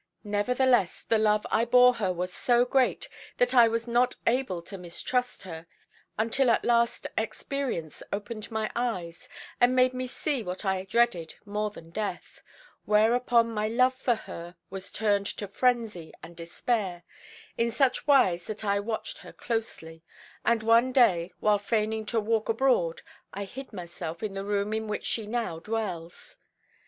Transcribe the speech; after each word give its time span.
Nevertheless, 0.23 1.03
the 1.03 1.19
love 1.19 1.45
I 1.51 1.63
bore 1.63 1.93
her 1.97 2.11
was 2.11 2.33
so 2.33 2.65
great 2.65 3.07
that 3.37 3.53
I 3.53 3.67
was 3.67 3.87
not 3.87 4.15
able 4.25 4.63
to 4.63 4.75
mistrust 4.75 5.43
her, 5.43 5.67
until 6.17 6.49
at 6.49 6.65
last 6.65 7.05
experience 7.15 8.01
opened 8.11 8.49
my 8.49 8.71
eyes 8.75 9.29
and 9.59 9.75
made 9.75 9.93
me 9.93 10.07
see 10.07 10.41
what 10.41 10.65
I 10.65 10.85
dreaded 10.85 11.35
more 11.45 11.69
than 11.69 11.91
death, 11.91 12.41
whereupon 12.85 13.51
my 13.51 13.67
love 13.67 13.93
for 13.93 14.15
her 14.15 14.55
was 14.71 14.91
turned 14.91 15.27
to 15.37 15.47
frenzy 15.47 16.13
and 16.23 16.35
despair 16.35 17.03
in 17.55 17.69
such 17.69 18.07
wise 18.07 18.45
that 18.45 18.65
I 18.65 18.79
watched 18.79 19.19
her 19.19 19.31
closely, 19.31 20.01
and 20.43 20.63
one 20.63 20.91
day, 20.91 21.31
while 21.41 21.59
feigning 21.59 22.07
to 22.07 22.19
walk 22.19 22.49
abroad, 22.49 23.03
I 23.35 23.43
hid 23.45 23.71
myself 23.71 24.23
in 24.23 24.33
the 24.33 24.45
room 24.45 24.73
in 24.73 24.87
which 24.87 25.05
she 25.05 25.27
now 25.27 25.59
dwells. 25.59 26.39